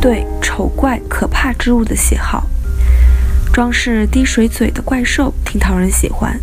[0.00, 2.46] 对丑怪可怕之物的喜好，
[3.52, 6.40] 装饰滴水嘴的怪兽挺讨人喜欢，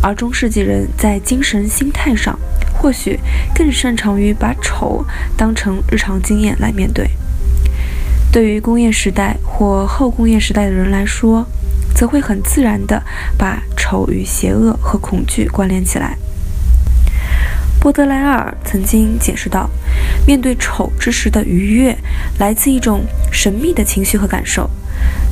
[0.00, 2.38] 而中世纪人在精神心态上
[2.72, 3.18] 或许
[3.54, 5.04] 更擅长于把丑
[5.36, 7.10] 当成日常经验来面对。
[8.30, 11.44] 对于工业时代或后工业时代的人来说，
[11.92, 13.02] 则会很自然地
[13.36, 16.16] 把丑与邪恶和恐惧关联起来。
[17.80, 19.70] 波德莱尔曾经解释道
[20.26, 21.96] ：“面对丑之时的愉悦，
[22.38, 24.68] 来自一种神秘的情绪和感受，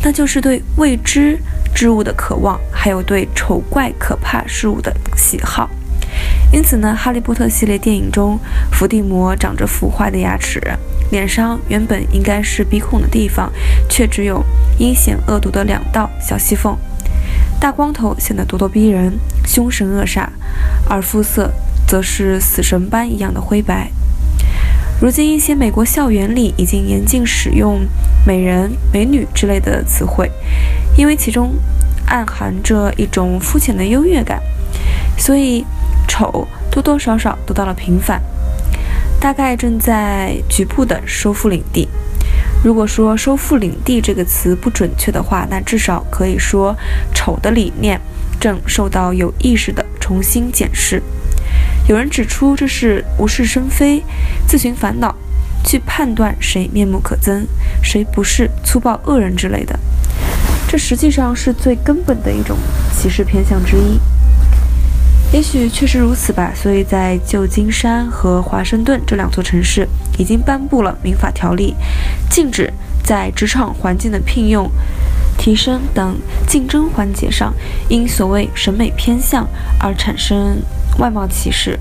[0.03, 1.39] 那就是对未知
[1.75, 5.69] 之物的渴望，还有对丑怪可怕事物的喜好。
[6.53, 8.39] 因此呢，《哈利波特》系列电影中，
[8.71, 10.61] 伏地魔长着腐坏的牙齿，
[11.11, 13.53] 脸上原本应该是鼻孔的地方，
[13.91, 14.45] 却只有
[14.79, 16.77] 阴险恶毒的两道小细缝。
[17.61, 20.29] 大光头显得咄咄逼人，凶神恶煞，
[20.89, 21.51] 而肤色……”
[21.87, 23.91] 则是死神般一样的灰白。
[25.05, 27.87] 如今，一些美国校园里已经严禁使用
[28.27, 30.31] “美人”“美女”之类的词汇，
[30.97, 31.53] 因为其中
[32.07, 34.41] 暗含着一种肤浅的优越感，
[35.19, 35.63] 所以
[36.09, 38.23] 丑多多少少得到了平反，
[39.21, 41.87] 大概正在局部的收复领地。
[42.65, 46.75] 如果说“收复领地”这个词不准确的话，那至少可以说
[47.15, 48.01] 丑的理念
[48.41, 51.03] 正受到有意识的重新检视。
[51.87, 54.03] 有人指出，这是无事生非、
[54.47, 55.15] 自寻烦恼，
[55.63, 57.45] 去判断谁面目可憎，
[57.83, 59.79] 谁不是粗暴恶人之类的。
[60.67, 62.57] 这实际上是最根本的一种
[62.93, 64.01] 歧视偏向之一。
[65.31, 66.53] 也许确实如此吧。
[66.55, 69.87] 所以在旧金山和华盛顿这两座城市，
[70.17, 71.75] 已经颁布了民法条例，
[72.31, 72.73] 禁止
[73.05, 74.71] 在职场环境的聘用、
[75.45, 76.17] 提升等
[76.49, 77.53] 竞争环节上，
[77.91, 79.47] 因所谓审美偏向
[79.79, 80.57] 而产生。
[80.99, 81.79] 外貌歧视，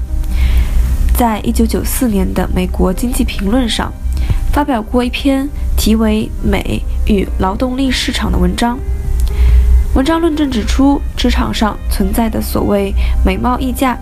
[1.17, 3.93] 在一九九四年的《美国经济评论》上
[4.51, 5.47] 发表过一篇
[5.77, 8.77] 题为《美与劳动力市场》的文章。
[9.93, 12.93] 文章论证指出，职场上存在的所谓
[13.23, 13.97] 美貌溢价，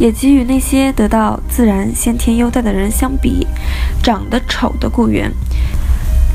[0.00, 3.46] 也给予那些得到自然先天优待的人相比，
[4.02, 5.30] 长得丑的雇员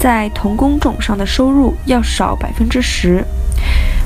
[0.02, 3.24] 在同工种上的收入要少百分之十。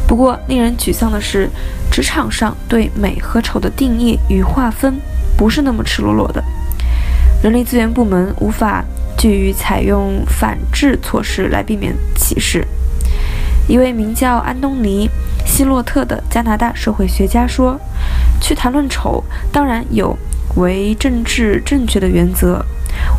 [0.06, 1.50] 不过，令人沮丧的是，
[1.90, 5.00] 职场上对美和丑的定义与划分
[5.38, 6.44] 不是那么赤裸裸的。
[7.42, 8.84] 人力资源部门无法
[9.18, 12.68] 拒于采用反制措施来避免歧视。
[13.70, 15.10] 一位名叫安东尼·
[15.48, 17.80] 希洛特的加拿大社会学家说
[18.42, 20.18] ：“去谈论丑，当然有
[20.58, 22.64] 为政治正确的原则。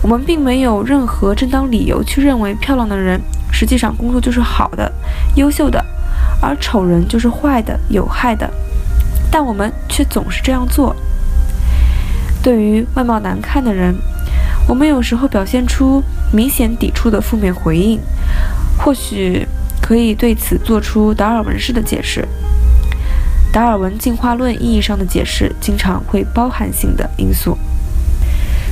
[0.07, 4.93] 我们并没有任何正当理由去认为漂亮的人实际上工作就是好的、
[5.35, 5.85] 优秀的。”
[6.41, 8.49] 而丑人就是坏的、有害的，
[9.33, 10.95] 但我们却总是这样做。
[12.41, 13.97] 对于外貌难看的人，
[14.69, 16.01] 我们有时候表现出
[16.33, 17.99] 明显抵触的负面回应，
[18.79, 19.45] 或许
[19.83, 22.25] 可以对此做出达尔文式的解释。
[23.53, 27.59] 达尔文进化论意义上的解释经常会包含性的因素，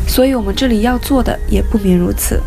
[0.06, 2.41] 所以我们这里要做的也不免如此。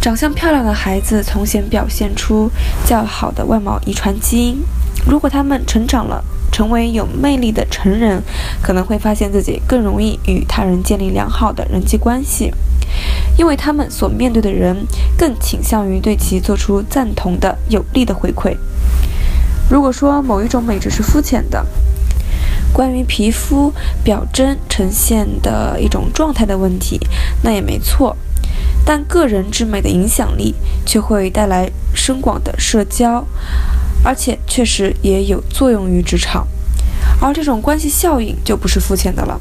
[0.00, 2.50] 长相漂亮的孩子从前表现出
[2.84, 4.62] 较好的外貌遗传基因。
[5.06, 8.20] 如果他们成长了，成为有魅力的成人，
[8.60, 12.52] 可能会发现自己更容易与他人建立良好的人际关系，
[13.38, 14.76] 因为他们所面对的人
[15.16, 18.56] 更倾向于对其做出赞同的有力的回馈。
[19.70, 21.64] 如果说某一种美只是肤浅的，
[22.72, 23.72] 关于皮肤
[24.02, 26.98] 表征呈现的一种状态的问题，
[27.42, 28.16] 那也没错。
[28.84, 30.54] 但个人之美的影响力
[30.84, 33.24] 却会带来深广的社交，
[34.02, 36.46] 而且确实也有作用于职场，
[37.20, 39.40] 而这种关系效应就不是肤浅的了。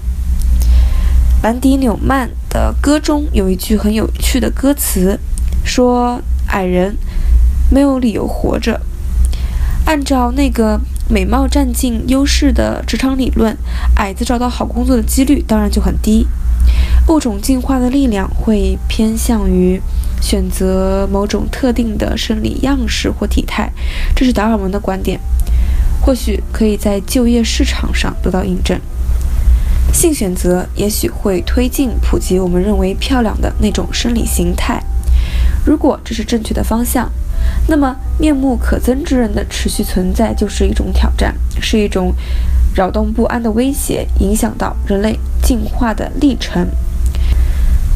[1.42, 5.19] 兰迪·纽曼的歌中有一句很有趣的歌词，
[5.63, 6.95] 说：“矮人
[7.72, 8.80] 没有理由活着。”
[9.86, 10.80] 按照那个
[11.12, 13.56] 美貌占尽优势的职场理论，
[13.98, 16.25] 矮子找到好工作的几率当然就很低。
[17.10, 19.81] 物种进化的力量会偏向于
[20.22, 23.69] 选择某种特定的生理样式或体态，
[24.16, 25.19] 这是达尔文的观点，
[26.02, 28.80] 或许可以在就业市场上得到印证。
[29.92, 34.81] 性选择也许会推进普及我们认为漂亮的那种生理形态。
[35.66, 37.12] 如果这是正确的方向，
[37.68, 42.14] 那么面目可憎之人的持续存在就是一种挑战，是一种
[42.76, 46.68] 扰动不安的威胁，影响到人类进化的历程。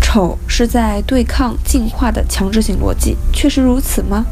[0.02, 4.26] 丑是在对抗进化的强制性逻辑，确实如此吗？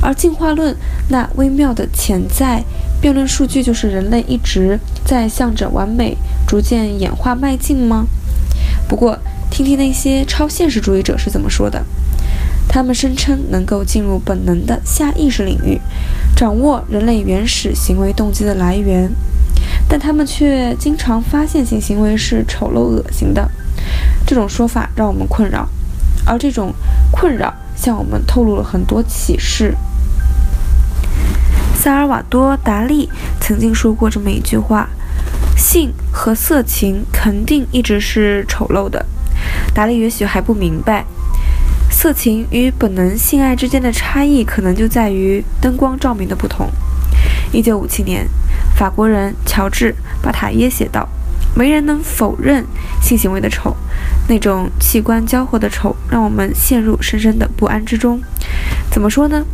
[0.00, 0.74] 而进化论
[1.08, 2.64] 那微妙的潜在
[3.00, 6.16] 辩论数据，就是人类一直在向着完美
[6.46, 8.06] 逐渐演化迈进吗？
[8.88, 9.18] 不过，
[9.50, 11.84] 听听那些超现实主义者是怎么说的。
[12.72, 15.78] 他们声称能够进入本能的下意识领域，
[16.34, 19.12] 掌握人类原始行为动机的来源，
[19.86, 23.46] 但他们却经常发现性行为是丑陋恶心的。
[24.26, 25.68] 这种说法让我们困扰，
[26.24, 26.72] 而这种
[27.10, 29.76] 困扰向我们透露了很多启示。
[31.76, 34.88] 萨尔瓦多·达利曾经说过这么一句话
[35.58, 39.04] ：“性和色情肯定一直是丑陋的。”
[39.74, 41.04] 达利也许还不明白。
[42.02, 46.68] 色情与本能性爱之间的差异，可能就在于灯光照明的不同。
[47.52, 48.26] 一九五七年，
[48.74, 51.08] 法国人乔治·巴塔耶写道
[51.54, 52.66] ：“没人能否认
[53.00, 53.76] 性行为的丑，
[54.26, 58.20] 那种器官交合的丑，让我们陷入深深的不安之中。
[58.90, 59.44] 怎么说呢？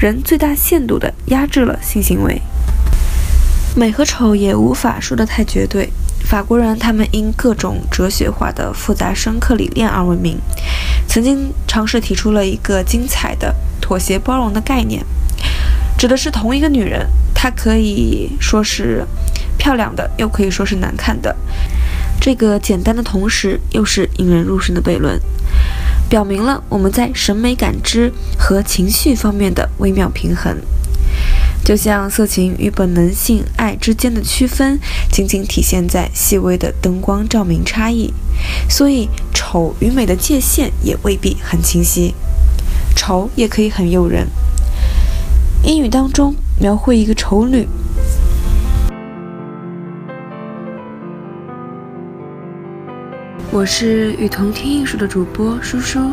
[0.00, 2.40] 人最大限度地压制了性行为。
[3.76, 5.92] 美和丑也无法说得太绝对。
[6.24, 10.38] 法国人他们因各种哲学化的复杂深刻理念而闻名。”
[11.14, 15.00] 曾经尝试提出了一个精彩的妥协包容的概念，
[15.96, 19.06] 指的是同一个女人，她可以说是
[19.56, 21.36] 漂亮的，又可以说是难看的。
[22.20, 25.20] 这个简单的同时又是引人入胜的悖论，
[26.08, 30.58] 表明了我们在审美感知和情绪方面的微妙平衡。
[31.64, 34.78] 就像色情与本能性爱之间的区分，
[35.10, 38.12] 仅仅体现在细微的灯光照明差异，
[38.68, 42.14] 所以丑与美的界限也未必很清晰。
[42.94, 44.28] 丑也可以很诱人。
[45.62, 47.66] 英语当中描绘一个丑女。
[53.50, 56.12] 我是与同听艺术的主播舒舒，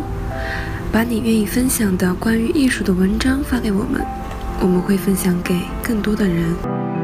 [0.94, 4.01] 把你愿意分享的关于艺术的文章发给我们。
[4.62, 7.00] 我们会分享给更多的人。